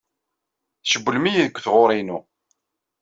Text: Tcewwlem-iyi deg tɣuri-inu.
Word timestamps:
Tcewwlem-iyi 0.83 1.43
deg 1.47 1.55
tɣuri-inu. 1.59 2.19